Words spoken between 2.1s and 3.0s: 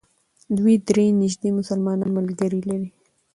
ملګري لري.